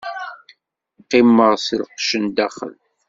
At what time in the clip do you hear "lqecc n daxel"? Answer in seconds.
1.79-2.75